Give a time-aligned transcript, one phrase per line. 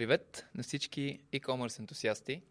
[0.00, 2.42] Привет на всички e-commerce ентусиасти.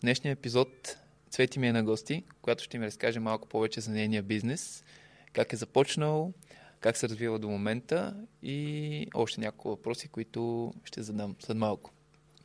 [0.00, 0.96] Днешният епизод
[1.30, 4.84] Цвети ми е на гости, която ще ми разкаже малко повече за нейния бизнес,
[5.32, 6.32] как е започнал,
[6.80, 11.90] как се развива до момента и още няколко въпроси, които ще задам след малко.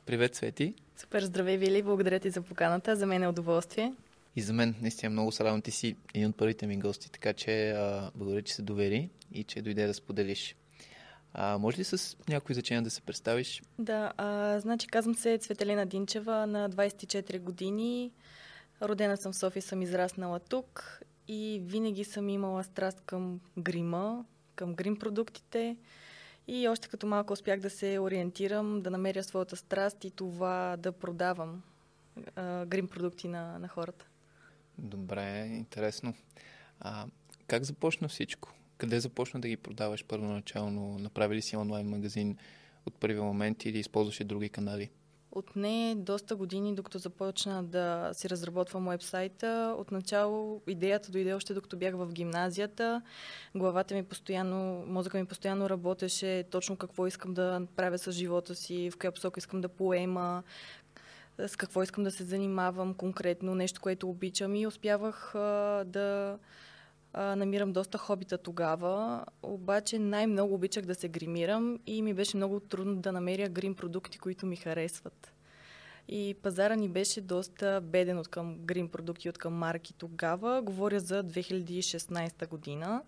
[0.06, 0.74] Привет, Свети!
[0.98, 1.82] Супер, здравей, Вили!
[1.82, 2.96] Благодаря ти за поканата.
[2.96, 3.94] За мен е удоволствие.
[4.36, 5.62] И за мен наистина много се радвам.
[5.62, 9.44] Ти си един от първите ми гости, така че а, благодаря, че се довери и
[9.44, 10.56] че дойде да споделиш.
[11.34, 13.64] А, може ли с някои изречения да се представиш?
[13.80, 18.12] Да, а, значи казвам се Цветелина Динчева, на 24 години.
[18.82, 24.26] Родена съм в София, съм израснала тук и винаги съм имала страст към грима,
[24.56, 25.78] към грим продуктите.
[26.48, 30.92] И още като малко успях да се ориентирам, да намеря своята страст и това да
[30.92, 31.64] продавам
[32.36, 34.06] а, грим продукти на, на хората.
[34.78, 36.14] Добре, интересно.
[36.80, 37.06] А,
[37.48, 38.54] как започна всичко?
[38.84, 40.98] Къде започна да ги продаваш първоначално?
[41.00, 42.38] Направи ли си онлайн магазин
[42.86, 44.90] от първия момент или използваше други канали?
[45.32, 49.76] Отне доста години, докато започна да си разработвам уебсайта.
[49.78, 53.02] Отначало идеята дойде още докато бях в гимназията.
[53.56, 58.92] Главата ми постоянно, мозъка ми постоянно работеше точно какво искам да правя с живота си,
[58.92, 60.44] в коя посока искам да поема,
[61.48, 66.38] с какво искам да се занимавам конкретно, нещо, което обичам и успявах а, да
[67.14, 72.60] а, намирам доста хобита тогава, обаче най-много обичах да се гримирам и ми беше много
[72.60, 75.34] трудно да намеря грим продукти, които ми харесват.
[76.08, 80.62] И пазара ни беше доста беден от към грим продукти, от към марки тогава.
[80.62, 83.02] Говоря за 2016 година.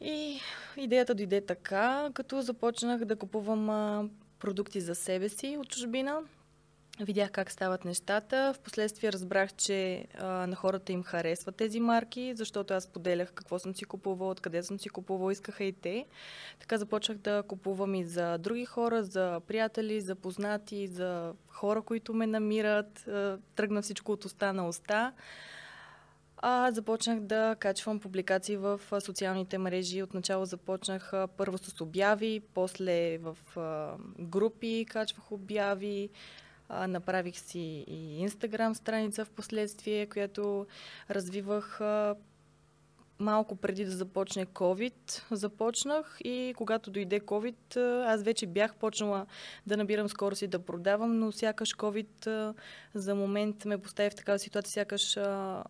[0.00, 0.40] И
[0.76, 6.22] идеята дойде така, като започнах да купувам продукти за себе си от чужбина.
[7.00, 8.54] Видях как стават нещата.
[8.56, 13.74] Впоследствие разбрах, че а, на хората им харесват тези марки, защото аз поделях какво съм
[13.74, 16.06] си купувала, откъде съм си купувала, искаха и те.
[16.60, 22.14] Така започнах да купувам и за други хора, за приятели, за познати, за хора, които
[22.14, 23.08] ме намират.
[23.54, 25.12] Тръгна всичко от уста на уста.
[26.36, 30.02] А, започнах да качвам публикации в социалните мрежи.
[30.02, 36.10] Отначало започнах първо с обяви, после в а, групи качвах обяви.
[36.68, 40.66] А, направих си и инстаграм страница в последствие, която
[41.10, 42.16] развивах а,
[43.18, 45.22] малко преди да започне COVID.
[45.30, 49.26] Започнах и когато дойде COVID, аз вече бях почнала
[49.66, 52.54] да набирам скорост и да продавам, но сякаш COVID
[52.94, 55.64] за момент ме постави в такава ситуация, сякаш а,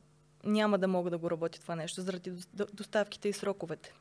[0.45, 2.33] няма да мога да го работя това нещо, заради
[2.73, 3.95] доставките и сроковете.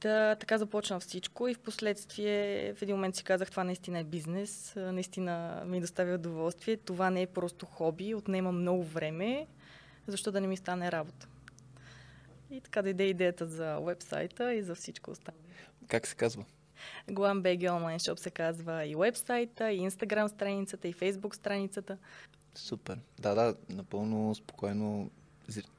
[0.00, 4.04] Та, така започна всичко и в последствие в един момент си казах, това наистина е
[4.04, 9.46] бизнес, наистина ми доставя удоволствие, това не е просто хоби, отнема много време,
[10.06, 11.28] защо да не ми стане работа.
[12.50, 15.42] И така дойде идеята за вебсайта и за всичко останало.
[15.88, 16.44] Как се казва?
[17.10, 21.98] Глам BG онлайн шоп се казва и вебсайта, и инстаграм страницата, и фейсбук страницата.
[22.54, 22.98] Супер.
[23.18, 25.10] Да, да, напълно спокойно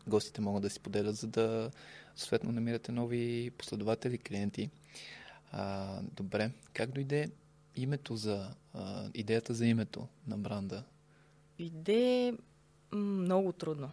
[0.08, 1.72] гостите могат да си поделят, за да
[2.16, 4.70] съответно намирате нови последователи, клиенти.
[5.52, 7.32] А, добре, как дойде
[7.76, 10.84] името за, а, идеята за името на бранда?
[11.60, 12.34] Иде
[12.92, 13.92] много трудно,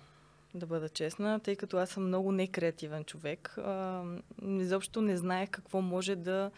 [0.54, 3.58] да бъда честна, тъй като аз съм много некреативен човек.
[3.58, 4.04] А,
[4.42, 6.50] изобщо не знаех какво може да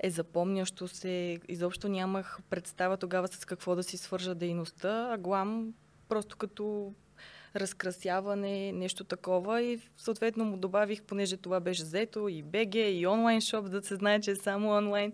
[0.00, 1.38] е запомнящо се.
[1.48, 5.74] Изобщо нямах представа тогава с какво да си свържа дейността, а глам
[6.08, 6.94] просто като
[7.56, 13.40] разкрасяване, нещо такова и съответно му добавих, понеже това беше взето и БГ, и онлайн
[13.40, 15.12] шоп, да се знае, че е само онлайн.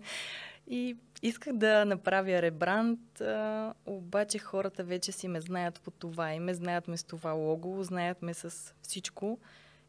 [0.67, 6.39] И исках да направя ребранд, а, обаче хората вече си ме знаят по това и
[6.39, 9.39] ме знаят ме с това лого, знаят ме с всичко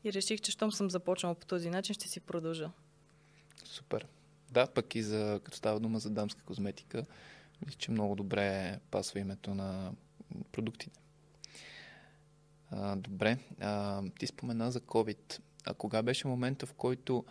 [0.05, 2.71] и реших, че щом съм започнала по този начин, ще си продължа.
[3.65, 4.07] Супер.
[4.51, 7.05] Да, пък и за, като става дума за дамска козметика,
[7.67, 9.93] мисля, че много добре пасва името на
[10.53, 11.01] продуктите.
[12.97, 15.41] Добре, а, ти спомена за COVID.
[15.67, 17.25] А кога беше момента, в който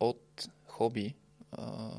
[0.00, 1.14] от хоби
[1.52, 1.90] а,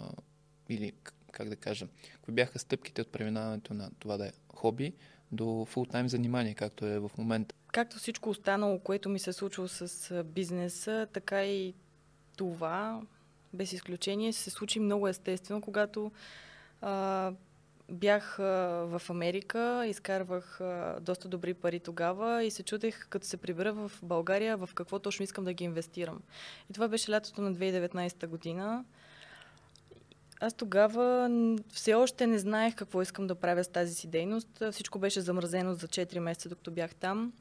[0.69, 0.93] или
[1.31, 1.87] как да кажа,
[2.21, 4.93] кои бяха стъпките от преминаването на това да е хоби
[5.31, 7.55] до фултайм занимание, както е в момента?
[7.67, 11.73] Както всичко останало, което ми се е случило с бизнеса, така и
[12.37, 13.01] това,
[13.53, 16.11] без изключение, се случи много естествено, когато
[16.81, 17.31] а,
[17.89, 20.59] бях в Америка, изкарвах
[21.01, 25.23] доста добри пари тогава и се чудех, като се прибера в България, в какво точно
[25.23, 26.19] искам да ги инвестирам.
[26.69, 28.85] И това беше лятото на 2019 година.
[30.39, 31.29] Аз тогава
[31.69, 34.63] все още не знаех какво искам да правя с тази си дейност.
[34.71, 37.33] Всичко беше замразено за 4 месеца, докато бях там.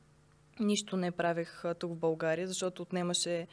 [0.60, 3.46] Нищо не правех тук в България, защото отнемаше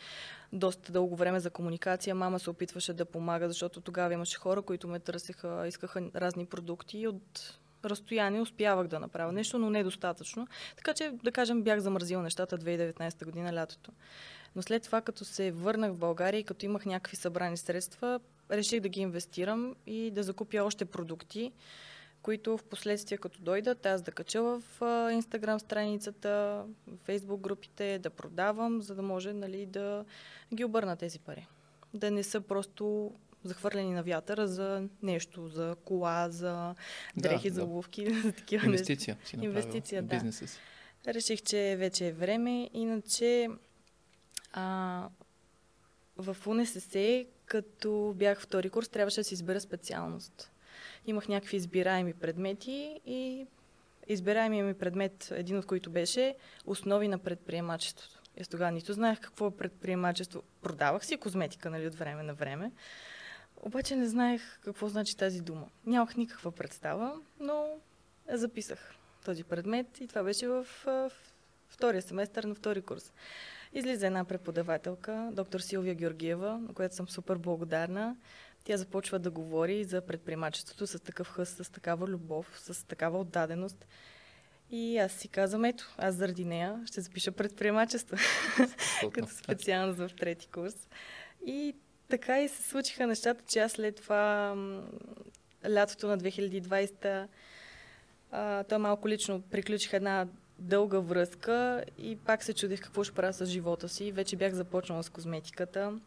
[0.53, 2.15] доста дълго време за комуникация.
[2.15, 7.00] Мама се опитваше да помага, защото тогава имаше хора, които ме търсеха, искаха разни продукти
[7.00, 10.48] и от разстояние успявах да направя нещо, но недостатъчно.
[10.77, 13.92] Така че, да кажем, бях замързила нещата 2019 година, лятото.
[14.56, 18.19] Но след това, като се върнах в България и като имах някакви събрани средства,
[18.51, 21.51] реших да ги инвестирам и да закупя още продукти,
[22.21, 24.62] които в последствие като дойдат, аз да кача в
[25.13, 26.63] Инстаграм страницата,
[27.03, 30.06] Фейсбук групите, да продавам, за да може нали, да
[30.53, 31.47] ги обърна тези пари.
[31.94, 33.12] Да не са просто
[33.44, 36.75] захвърлени на вятъра за нещо, за кола, за
[37.18, 40.15] дрехи, да, за обувки, за такива Инвестиция си Инвестиция, да.
[40.15, 40.59] Бизнеса си.
[41.07, 42.69] Реших, че вече е време.
[42.74, 43.50] Иначе
[44.53, 45.07] а,
[46.17, 50.50] в УНСС, като бях втори курс, трябваше да си избера специалност.
[51.07, 53.48] Имах някакви избираеми предмети и
[54.07, 58.21] избираемия ми предмет, един от които беше основи на предприемачеството.
[58.42, 60.44] Аз тогава нито знаех какво е предприемачество.
[60.62, 62.71] Продавах си козметика нали, от време на време,
[63.62, 65.68] обаче не знаех какво значи тази дума.
[65.86, 67.65] Нямах никаква представа, но
[68.31, 68.95] записах
[69.25, 71.12] този предмет и това беше в, в
[71.68, 73.12] втория семестър на втори курс.
[73.74, 78.15] Излиза една преподавателка, доктор Силвия Георгиева, на която съм супер благодарна.
[78.63, 83.87] Тя започва да говори за предприемачеството с такъв хъс, с такава любов, с такава отдаденост.
[84.71, 88.17] И аз си казвам, ето, аз заради нея ще запиша предприемачество
[89.13, 90.87] като специалност в трети курс.
[91.45, 91.75] И
[92.09, 94.55] така и се случиха нещата, че аз след това
[95.69, 97.27] лятото на 2020
[98.31, 100.27] а, той малко лично приключих една
[100.59, 104.11] дълга връзка и пак се чудих какво ще правя с живота си.
[104.11, 105.99] Вече бях започнала с козметиката.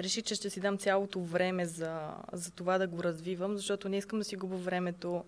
[0.00, 3.96] Реших, че ще си дам цялото време за, за това да го развивам, защото не
[3.96, 5.24] искам да си губя времето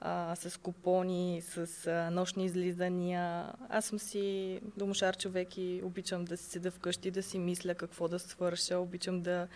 [0.00, 3.52] а, с купони, с а, нощни излизания.
[3.68, 8.08] Аз съм си домошар човек и обичам да си седа вкъщи, да си мисля какво
[8.08, 8.78] да свърша.
[8.78, 9.48] Обичам да,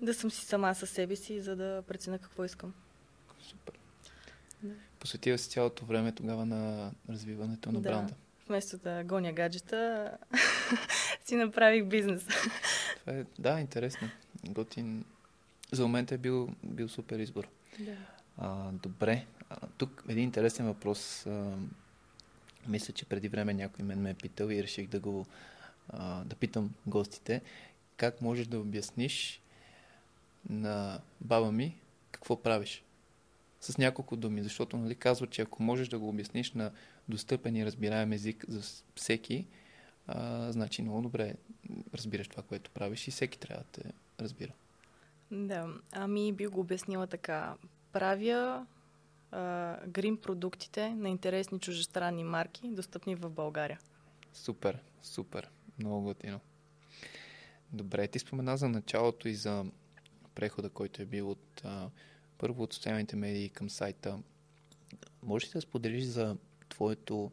[0.00, 2.74] да съм си сама със себе си, за да преценя какво искам.
[3.40, 3.74] Супер.
[4.62, 4.74] Да.
[4.98, 7.90] Посветила си цялото време тогава на развиването на да.
[7.90, 8.14] бранда.
[8.48, 10.10] Вместо да гоня гаджета,
[11.24, 12.26] си направих бизнес.
[13.00, 14.08] Това е, да, интересно.
[14.48, 15.04] Готин.
[15.72, 17.48] За момента е бил, бил супер избор.
[17.78, 17.96] Да.
[18.38, 19.26] А, добре.
[19.50, 21.26] А, тук един интересен въпрос.
[21.26, 21.56] А,
[22.68, 25.26] мисля, че преди време някой мен ме е питал и реших да го
[25.88, 27.42] а, да питам гостите.
[27.96, 29.40] Как можеш да обясниш
[30.48, 31.76] на баба ми
[32.10, 32.84] какво правиш?
[33.60, 36.70] С няколко думи, защото нали, казва, че ако можеш да го обясниш на
[37.08, 39.46] достъпен и разбираем език за всеки,
[40.06, 41.34] а, значи много добре
[41.94, 44.52] разбираш това, което правиш и всеки трябва да те разбира.
[45.30, 47.54] Да, ами би го обяснила така
[47.92, 48.66] правя
[49.30, 53.80] а, грим продуктите на интересни чужестранни марки, достъпни в България.
[54.32, 55.50] Супер, супер.
[55.78, 56.40] Много готино.
[57.72, 59.64] Добре, ти спомена за началото и за
[60.34, 61.90] прехода, който е бил от а,
[62.38, 64.18] първо от социалните медии към сайта.
[65.22, 66.36] Можеш ли да споделиш за
[66.68, 67.30] твоето,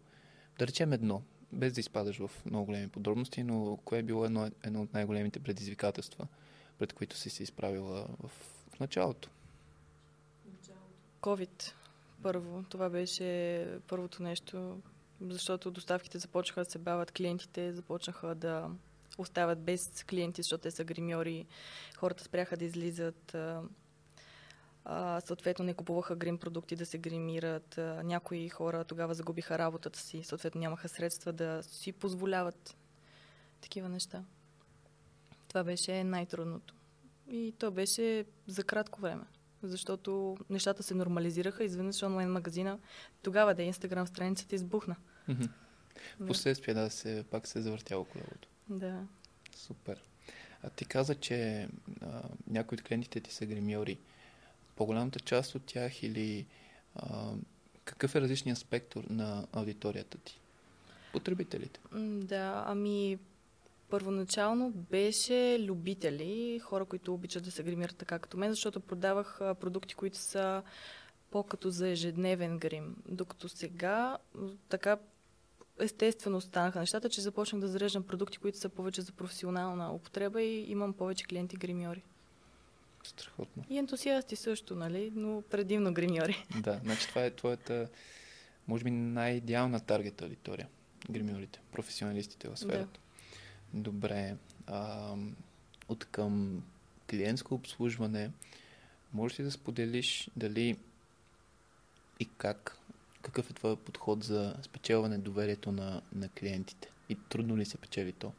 [0.59, 1.21] да речем едно,
[1.51, 5.39] без да изпадаш в много големи подробности, но кое е било едно, едно от най-големите
[5.39, 6.27] предизвикателства,
[6.79, 8.31] пред които си се изправила в,
[8.73, 9.29] в началото?
[11.21, 11.71] COVID
[12.23, 12.63] първо.
[12.69, 14.81] Това беше първото нещо,
[15.21, 18.69] защото доставките започнаха да се бавят, клиентите започнаха да
[19.17, 21.45] остават без клиенти, защото те са гримьори,
[21.97, 23.35] хората спряха да излизат,
[24.89, 29.99] а, съответно не купуваха грим продукти да се гримират, а, някои хора тогава загубиха работата
[29.99, 32.77] си, съответно нямаха средства да си позволяват
[33.61, 34.23] такива неща.
[35.47, 36.75] Това беше най-трудното.
[37.29, 39.25] И то беше за кратко време
[39.63, 41.63] защото нещата се нормализираха.
[41.63, 42.79] Изведнъж онлайн магазина,
[43.21, 44.95] тогава да Инстаграм страницата избухна.
[45.29, 45.49] Mm-hmm.
[46.27, 48.47] Последствие да, се, пак се е завъртяло колелото.
[48.69, 49.03] Да.
[49.55, 50.03] Супер.
[50.63, 51.67] А ти каза, че
[52.01, 53.99] а, някои от клиентите ти са гримьори.
[54.77, 56.45] По-голямата част от тях или
[56.95, 57.31] а,
[57.85, 60.39] какъв е различният спектър на аудиторията ти?
[61.13, 61.79] Потребителите.
[62.21, 63.17] Да, ами
[63.89, 69.95] Първоначално беше любители, хора, които обичат да се гримират така като мен, защото продавах продукти,
[69.95, 70.63] които са
[71.31, 72.95] по-като за ежедневен грим.
[73.09, 74.17] Докато сега
[74.69, 74.97] така
[75.79, 80.71] естествено станаха нещата, че започнах да зареждам продукти, които са повече за професионална употреба и
[80.71, 82.03] имам повече клиенти гримьори.
[83.07, 83.63] Страхотно.
[83.69, 85.11] И ентусиасти също, нали?
[85.15, 86.45] Но предимно гримьори.
[86.61, 87.89] Да, значи това е твоята,
[88.67, 90.67] може би, най-идеална таргет аудитория.
[91.09, 92.99] Гримьорите, професионалистите в сферата.
[93.73, 93.81] Да.
[93.81, 94.35] Добре.
[94.67, 95.13] А,
[95.89, 96.63] от към
[97.09, 98.31] клиентско обслужване,
[99.13, 100.77] можеш ли да споделиш дали
[102.19, 102.77] и как,
[103.21, 106.89] какъв е твой подход за спечелване доверието на, на клиентите?
[107.09, 108.31] И трудно ли се печели то?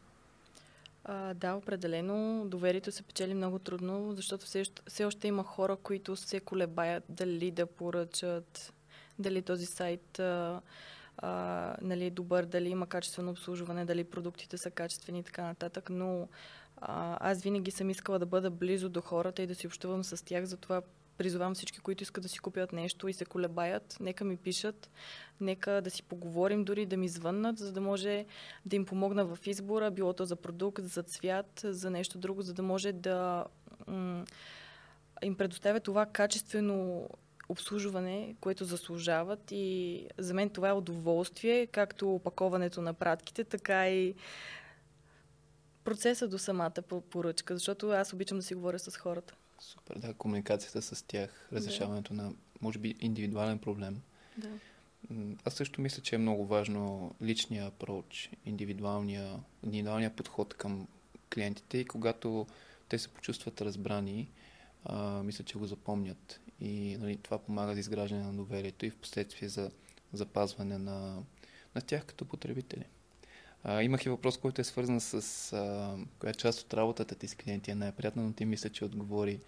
[1.11, 2.45] А, да, определено.
[2.47, 7.51] Доверието се печели много трудно, защото все, все още има хора, които се колебаят дали
[7.51, 8.73] да поръчат,
[9.19, 10.61] дали този сайт а,
[11.17, 15.91] а, нали, е добър, дали има качествено обслужване, дали продуктите са качествени и така нататък.
[15.91, 16.29] Но
[16.77, 20.25] а, аз винаги съм искала да бъда близо до хората и да си общувам с
[20.25, 20.83] тях, затова
[21.19, 24.91] призовавам всички, които искат да си купят нещо и се колебаят, нека ми пишат,
[25.41, 28.27] нека да си поговорим, дори да ми звъннат, за да може
[28.67, 32.55] да им помогна в избора, било то за продукт, за цвят, за нещо друго, за
[32.55, 33.45] да може да
[35.23, 37.09] им предоставя това качествено
[37.49, 44.15] обслужване, което заслужават и за мен това е удоволствие, както опаковането на пратките, така и
[45.85, 49.35] процеса до самата поръчка, защото аз обичам да си говоря с хората.
[49.61, 52.23] Супер, да, комуникацията с тях, разрешаването да.
[52.23, 54.01] на, може би, индивидуален проблем.
[54.37, 54.49] Да.
[55.45, 60.89] Аз също мисля, че е много важно личния апроч, индивидуалния, индивидуалния подход към
[61.35, 62.47] клиентите и когато
[62.89, 64.31] те се почувстват разбрани,
[64.85, 66.41] а, мисля, че го запомнят.
[66.61, 69.71] И нали, това помага за изграждане на доверието и в последствие за
[70.13, 71.23] запазване на,
[71.75, 72.85] на тях като потребители.
[73.65, 77.35] А, имах и въпрос, който е свързан с а, коя част от работата ти с
[77.35, 79.41] клиенти е най-приятна, но ти мисля, че отговори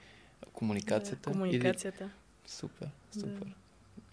[0.53, 1.31] комуникацията.
[1.31, 2.05] Да, комуникацията.
[2.05, 2.11] Или...
[2.47, 3.45] Супер, супер.
[3.45, 3.55] Да.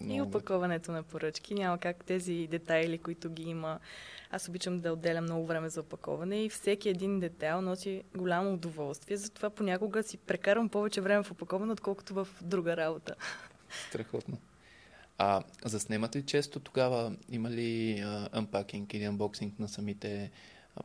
[0.00, 1.54] Много и опаковането на поръчки.
[1.54, 3.78] Няма как тези детайли, които ги има.
[4.30, 9.16] Аз обичам да отделям много време за опаковане и всеки един детайл носи голямо удоволствие.
[9.16, 13.14] Затова понякога си прекарвам повече време в опаковане, отколкото в друга работа.
[13.88, 14.38] Страхотно.
[15.18, 17.16] А заснемате ли често тогава?
[17.30, 18.00] Има ли
[18.32, 20.30] анпакинг или анбоксинг на самите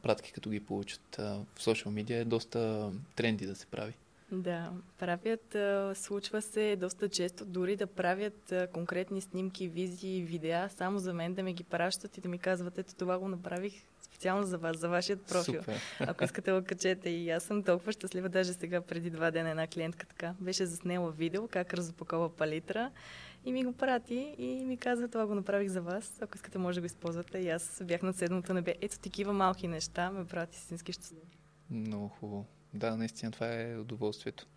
[0.01, 1.15] пратки, като ги получат?
[1.55, 3.93] В социал медиа е доста тренди да се прави.
[4.31, 5.57] Да, правят,
[5.97, 11.43] случва се доста често, дори да правят конкретни снимки, визии, видеа, само за мен да
[11.43, 14.89] ме ги пращат и да ми казват, ето това го направих специално за вас, за
[14.89, 15.59] вашият профил.
[15.59, 15.81] Супер.
[15.99, 17.09] Ако искате да качете.
[17.09, 21.11] И аз съм толкова щастлива, даже сега преди два дена една клиентка така беше заснела
[21.11, 22.91] видео как разопакова палитра
[23.45, 26.21] и ми го прати и ми казва, това го направих за вас.
[26.21, 27.37] Ако искате, може да го използвате.
[27.37, 28.75] И аз бях на седмото небе.
[28.81, 31.37] Ето такива малки неща ме правят истински щастлив.
[31.69, 32.45] Много хубаво.
[32.73, 34.47] Да, наистина това е удоволствието.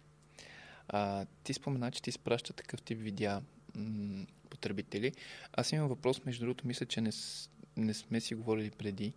[0.88, 3.42] А, ти спомена, че ти изпраща такъв тип видеа
[3.74, 5.12] м- потребители.
[5.52, 7.10] Аз имам въпрос, между другото, мисля, че не,
[7.76, 9.12] не сме си говорили преди.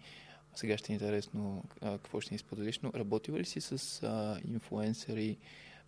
[0.55, 4.39] Сега ще е интересно а, какво ще ни споделиш, но работила ли си с а,
[4.47, 5.37] инфуенсъри,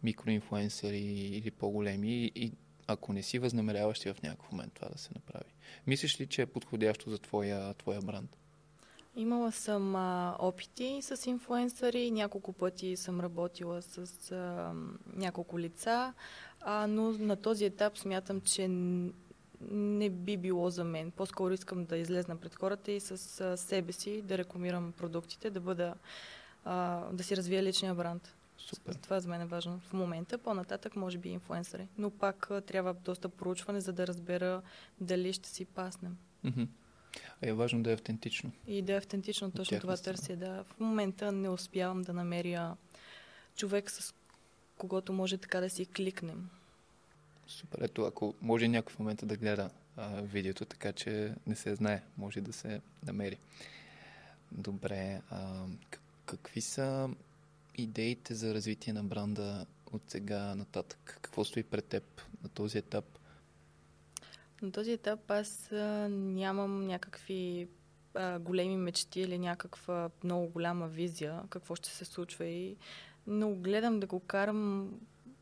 [0.03, 2.51] микроинфуенсъри или по-големи и
[2.91, 5.53] ако не си възнамеряваш в някакъв момент това да се направи?
[5.88, 8.38] Мислиш ли, че е подходящо за твоя, твоя бранд?
[9.15, 14.74] Имала съм а, опити с инфуенсъри, няколко пъти съм работила с а,
[15.13, 16.13] няколко лица,
[16.62, 18.67] а, но на този етап смятам, че
[19.71, 21.12] не би било за мен.
[21.12, 25.60] По-скоро искам да излезна пред хората и с а, себе си да рекламирам продуктите, да
[25.60, 25.95] бъда,
[26.65, 28.36] а, да си развия личния бранд.
[28.58, 28.93] Супер.
[28.93, 30.38] Това за мен е важно в момента.
[30.38, 31.88] По-нататък може би инфуенсъри.
[31.98, 34.62] Но пак а, трябва доста проучване, за да разбера
[35.01, 36.17] дали ще си паснем.
[36.46, 36.67] Mm-hmm.
[37.41, 38.51] Е важно да е автентично.
[38.67, 40.36] И да е автентично, точно това търся.
[40.36, 40.63] Да.
[40.63, 42.75] В момента не успявам да намеря
[43.55, 44.13] човек, с
[44.77, 46.50] когото може така да си кликнем.
[47.48, 47.79] Супер.
[47.81, 52.01] Ето, ако може някой в момента да гледа а, видеото, така че не се знае,
[52.17, 53.38] може да се намери.
[54.51, 55.22] Добре.
[55.29, 55.65] А,
[56.25, 57.10] какви са
[57.77, 61.19] идеите за развитие на бранда от сега нататък?
[61.21, 63.05] Какво стои пред теб на този етап?
[64.61, 65.69] На този етап аз
[66.09, 67.67] нямам някакви
[68.13, 72.77] а, големи мечти или някаква много голяма визия какво ще се случва и
[73.27, 74.91] но гледам да го карам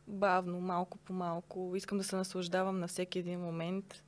[0.07, 1.73] бавно, малко по малко.
[1.75, 4.03] Искам да се наслаждавам на всеки един момент.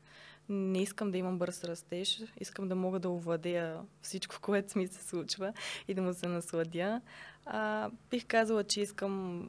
[0.50, 2.24] Не искам да имам бърз растеж.
[2.40, 5.54] Искам да мога да овладея всичко, което ми се случва
[5.88, 7.02] и да му се насладя.
[7.46, 9.48] А, бих казала, че искам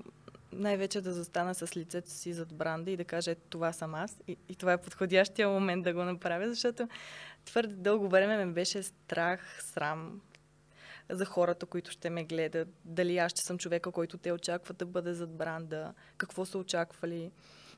[0.52, 4.20] най-вече да застана с лицето си зад бранда и да кажа, това съм аз.
[4.28, 6.88] И, и това е подходящия момент да го направя, защото
[7.44, 10.20] твърде дълго време ме беше страх, срам
[11.10, 12.68] за хората, които ще ме гледат.
[12.84, 17.30] Дали аз ще съм човека, който те очакват да бъде зад бранда, какво са очаквали,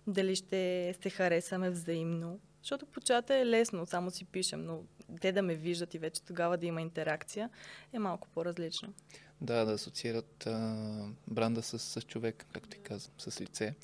[0.06, 2.40] дали ще се харесаме взаимно.
[2.64, 4.83] Защото по чата е лесно, само си пишем, но
[5.21, 7.50] те да ме виждат и вече тогава да има интеракция
[7.92, 8.92] е малко по-различно.
[9.40, 13.75] Да, да асоциират а, бранда с, с човек, както ти казвам, с лице.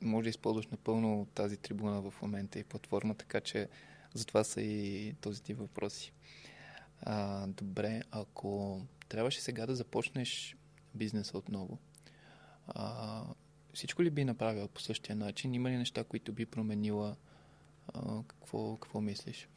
[0.00, 3.68] Може да използваш напълно тази трибуна в момента и платформа, така че
[4.14, 6.12] затова са и този тип въпроси.
[7.02, 10.56] А, добре, ако трябваше сега да започнеш
[10.94, 11.78] бизнеса отново,
[12.66, 13.22] а,
[13.74, 15.54] всичко ли би направила по същия начин?
[15.54, 17.16] Има ли неща, които би променила
[18.26, 19.48] Какво, какво мислиш?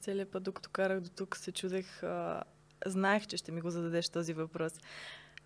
[0.00, 2.02] Целият път, докато карах до тук, се чудех.
[2.02, 2.42] А,
[2.86, 4.72] знаех, че ще ми го зададеш този въпрос.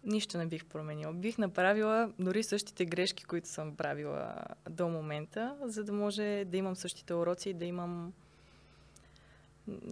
[0.04, 1.12] Нищо не бих променила.
[1.12, 4.34] Бих направила дори същите грешки, които съм правила
[4.70, 8.12] до момента, за да може да имам същите уроци и да имам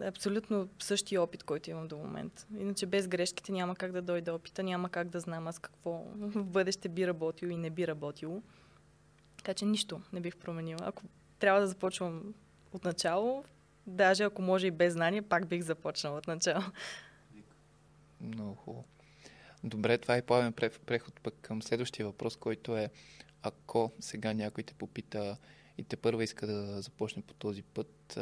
[0.02, 2.46] абсолютно същия опит, който имам до момента.
[2.58, 6.44] Иначе без грешките няма как да дойде опита, няма как да знам аз какво в
[6.44, 8.42] бъдеще би работило и не би работило.
[9.36, 10.80] Така че нищо не бих променила.
[10.82, 11.02] Ако
[11.44, 12.34] трябва да започвам
[12.72, 13.44] от начало,
[13.86, 16.62] даже ако може и без знание, пак бих започнала от начало.
[18.20, 18.84] Много хубаво.
[19.64, 20.52] Добре, това е плавен
[20.86, 22.90] преход пък към следващия въпрос, който е
[23.42, 25.36] ако сега някой те попита
[25.78, 28.18] и те първа иска да започне по този път,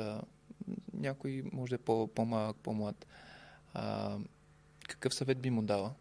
[0.94, 3.06] някой може да е по- по-малък, по-млад.
[4.88, 5.94] Какъв съвет би му дала?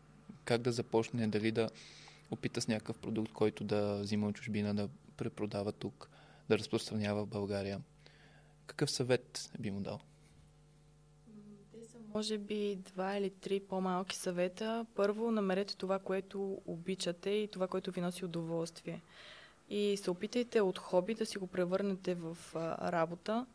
[0.46, 1.28] Как да започне?
[1.28, 1.70] Дали да
[2.32, 6.10] опита с някакъв продукт, който да взима от чужбина, да препродава тук,
[6.50, 7.82] да разпространява в България?
[8.66, 10.00] Какъв съвет би му дал?
[11.72, 14.86] Те са може би два или три по-малки съвета.
[14.96, 19.02] Първо, намерете това, което обичате и това, което ви носи удоволствие.
[19.70, 22.38] И се опитайте от хоби да си го превърнете в
[22.82, 23.46] работа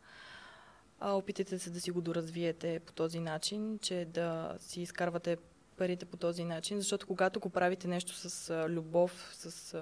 [1.00, 5.36] а, опитайте се да си го доразвиете по този начин, че да си изкарвате
[5.76, 9.74] парите по този начин, защото когато го правите нещо с любов, с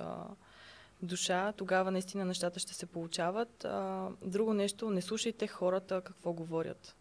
[1.05, 3.65] душа, тогава наистина нещата ще се получават.
[3.65, 6.97] А, друго нещо, не слушайте хората какво говорят.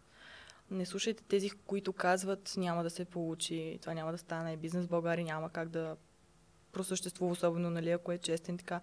[0.70, 4.90] Не слушайте тези, които казват няма да се получи, това няма да стане, бизнес в
[4.90, 5.96] България няма как да
[6.72, 8.80] просъществува, особено нали, ако е честен така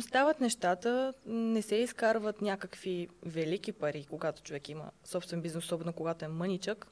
[0.00, 6.24] стават нещата, не се изкарват някакви велики пари, когато човек има собствен бизнес, особено когато
[6.24, 6.86] е мъничък.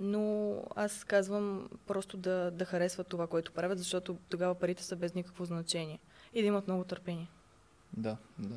[0.00, 5.14] Но аз казвам просто да, да харесват това, което правят, защото тогава парите са без
[5.14, 5.98] никакво значение.
[6.34, 7.28] И да имат много търпение.
[7.96, 8.56] Да, да.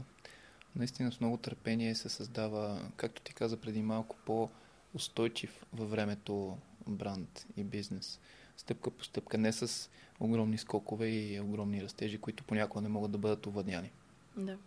[0.76, 7.46] Наистина с много търпение се създава, както ти каза преди малко, по-устойчив във времето бранд
[7.58, 8.20] и бизнес.
[8.58, 13.18] Стъпка по стъпка, не с огромни скокове и огромни растежи, които понякога не могат да
[13.18, 13.92] бъдат овладяни.
[14.38, 14.58] Да.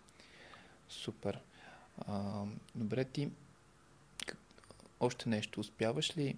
[0.89, 1.41] Супер.
[2.07, 2.45] А,
[2.75, 3.31] добре, ти
[5.01, 5.61] още нещо.
[5.61, 6.37] Успяваш ли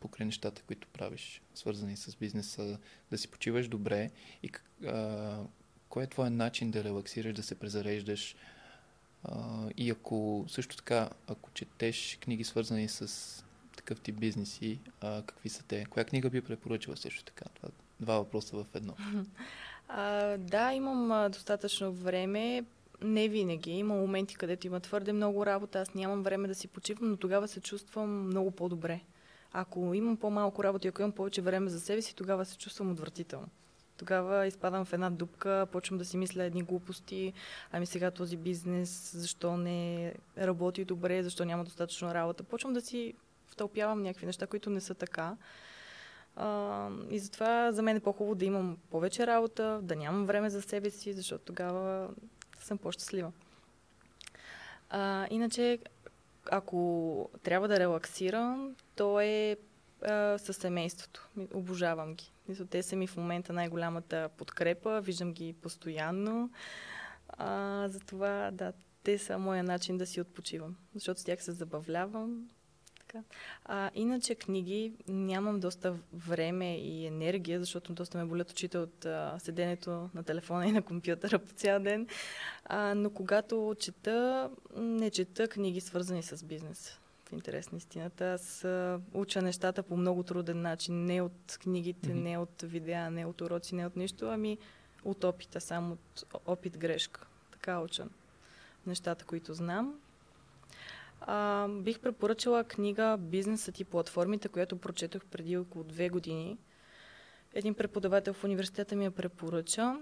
[0.00, 2.78] покрай нещата, които правиш, свързани с бизнеса,
[3.10, 4.10] да си почиваш добре
[4.42, 4.50] и
[4.86, 5.40] а,
[5.88, 8.36] кой е твой начин да релаксираш, да се презареждаш
[9.24, 13.44] а, и ако също така, ако четеш книги свързани с
[13.76, 15.84] такъв тип бизнеси, а, какви са те?
[15.84, 17.44] Коя книга би препоръчала също така?
[17.54, 17.68] Това
[18.00, 18.94] два въпроса в едно.
[19.92, 22.64] А, да, имам достатъчно време.
[23.02, 23.70] Не винаги.
[23.70, 25.80] Има моменти, където има твърде много работа.
[25.80, 29.00] Аз нямам време да си почивам, но тогава се чувствам много по-добре.
[29.52, 32.90] Ако имам по-малко работа и ако имам повече време за себе си, тогава се чувствам
[32.90, 33.48] отвратително.
[33.96, 37.32] Тогава изпадам в една дупка, почвам да си мисля едни глупости.
[37.72, 42.42] Ами сега този бизнес, защо не работи добре, защо няма достатъчно работа.
[42.44, 43.14] Почвам да си
[43.46, 45.36] втълпявам някакви неща, които не са така.
[46.36, 50.62] А, и затова за мен е по-хубаво да имам повече работа, да нямам време за
[50.62, 52.08] себе си, защото тогава
[52.64, 53.32] съм по-щастлива.
[54.90, 55.78] А, иначе,
[56.50, 59.56] ако трябва да релаксирам, то е
[60.38, 61.28] със семейството.
[61.54, 62.32] Обожавам ги.
[62.70, 66.50] Те са ми в момента най-голямата подкрепа, виждам ги постоянно.
[67.28, 70.76] А, затова, да, те са моя начин да си отпочивам.
[70.94, 72.48] Защото с тях се забавлявам,
[73.10, 73.24] така.
[73.64, 79.38] А, иначе книги нямам доста време и енергия, защото доста ме болят очите от а,
[79.38, 82.06] седенето на телефона и на компютъра по цял ден.
[82.64, 86.98] А, но когато чета, не чета книги свързани с бизнес.
[87.28, 88.24] В интерес на истината.
[88.32, 91.04] Аз а, уча нещата по много труден начин.
[91.04, 92.22] Не от книгите, mm-hmm.
[92.22, 94.58] не от видеа, не от уроци, не от нищо, ами
[95.04, 97.26] от опита, само от опит-грешка.
[97.52, 98.06] Така уча
[98.86, 99.94] нещата, които знам
[101.20, 106.58] а, бих препоръчала книга Бизнесът и платформите, която прочетох преди около две години.
[107.54, 109.96] Един преподавател в университета ми я препоръча.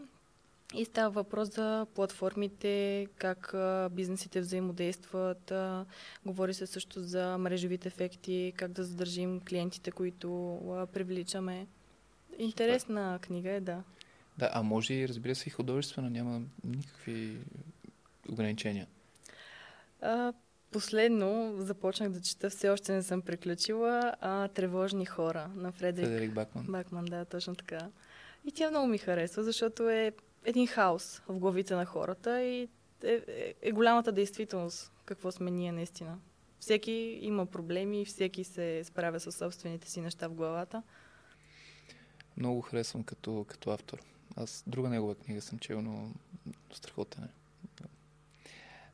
[0.74, 3.54] И става въпрос за платформите, как
[3.92, 5.52] бизнесите взаимодействат.
[6.26, 11.66] Говори се също за мрежовите ефекти, как да задържим клиентите, които привличаме.
[12.38, 13.26] Интересна Супер.
[13.26, 13.82] книга е, да.
[14.38, 17.38] Да, а може и, разбира се, и художествена, няма никакви
[18.28, 18.86] ограничения.
[20.00, 20.32] А,
[20.70, 26.32] Последно започнах да чета, все още не съм приключила, а, Тревожни хора на Фредерик, Фредерик
[26.32, 26.66] Бакман.
[26.68, 27.88] Бакман, да, точно така.
[28.44, 30.12] И тя много ми харесва, защото е
[30.44, 32.68] един хаос в главите на хората и
[33.04, 36.18] е, е, е голямата действителност, какво сме ние наистина.
[36.60, 40.82] Всеки има проблеми, всеки се справя с собствените си неща в главата.
[42.36, 43.98] Много харесвам като, като автор.
[44.36, 46.10] Аз друга негова книга съм чел, но
[46.72, 47.28] страхотен е.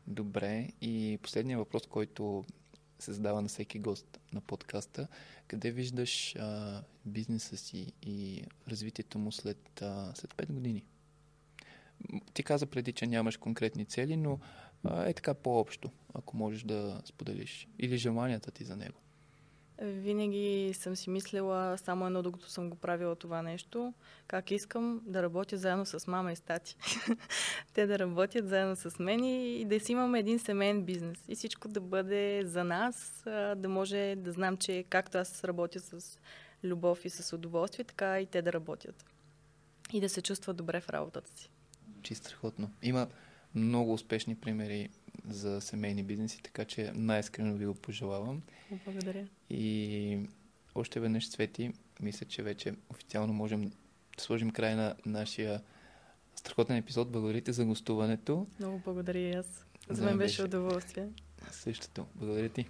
[0.06, 0.68] Добре.
[0.80, 2.44] И последният въпрос, който
[2.98, 5.08] се задава на всеки гост на подкаста.
[5.46, 10.84] Къде виждаш а, бизнеса си и развитието му след, а, след 5 години?
[12.34, 14.38] Ти каза преди, че нямаш конкретни цели, но
[14.84, 17.68] а, е така по-общо, ако можеш да споделиш.
[17.78, 18.98] Или желанията ти за него.
[19.82, 23.94] Винаги съм си мислила само едно, докато съм го правила това нещо,
[24.26, 26.76] как искам да работя заедно с мама и стати.
[27.74, 31.18] Те да работят заедно с мен и да си имаме един семейен бизнес.
[31.28, 33.22] И всичко да бъде за нас,
[33.56, 36.18] да може да знам, че както аз работя с
[36.64, 39.04] любов и с удоволствие, така и те да работят.
[39.92, 41.50] И да се чувстват добре в работата си.
[42.02, 42.70] Чисто страхотно.
[42.82, 43.08] Има
[43.54, 44.90] много успешни примери
[45.28, 48.42] за семейни бизнеси, така че най-искрено ви го пожелавам.
[48.84, 49.26] Благодаря.
[49.50, 50.18] И
[50.74, 53.68] още веднъж, Свети, мисля, че вече официално можем
[54.16, 55.60] да сложим край на нашия
[56.36, 57.10] страхотен епизод.
[57.10, 58.46] Благодарите за гостуването.
[58.58, 59.66] Много благодаря и аз.
[59.88, 61.08] За мен беше удоволствие.
[61.50, 62.06] Същото.
[62.14, 62.68] Благодаря ти.